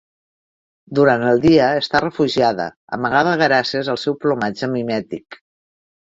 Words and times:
Durant 0.99 1.25
el 1.31 1.41
dia, 1.41 1.65
està 1.81 1.99
refugiada, 2.03 2.65
amagada 2.97 3.33
gràcies 3.41 3.91
al 3.95 3.99
seu 4.05 4.17
plomatge 4.25 4.71
mimètic. 4.73 5.39